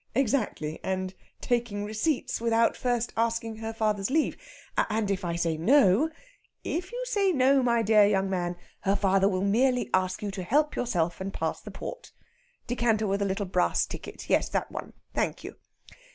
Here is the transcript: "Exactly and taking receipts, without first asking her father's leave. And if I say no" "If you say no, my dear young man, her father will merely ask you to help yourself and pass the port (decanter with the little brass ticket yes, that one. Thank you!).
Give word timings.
"Exactly 0.15 0.79
and 0.83 1.13
taking 1.41 1.85
receipts, 1.85 2.41
without 2.41 2.75
first 2.75 3.13
asking 3.15 3.57
her 3.57 3.71
father's 3.71 4.09
leave. 4.09 4.35
And 4.89 5.11
if 5.11 5.23
I 5.23 5.35
say 5.35 5.57
no" 5.57 6.09
"If 6.79 6.91
you 6.91 7.03
say 7.05 7.31
no, 7.31 7.61
my 7.61 7.83
dear 7.83 8.07
young 8.07 8.27
man, 8.27 8.55
her 8.79 8.95
father 8.95 9.29
will 9.29 9.43
merely 9.45 9.91
ask 9.93 10.23
you 10.23 10.31
to 10.31 10.41
help 10.41 10.75
yourself 10.75 11.21
and 11.21 11.31
pass 11.31 11.61
the 11.61 11.69
port 11.69 12.13
(decanter 12.65 13.05
with 13.05 13.19
the 13.19 13.27
little 13.27 13.45
brass 13.45 13.85
ticket 13.85 14.27
yes, 14.27 14.49
that 14.49 14.71
one. 14.71 14.93
Thank 15.13 15.43
you!). 15.43 15.57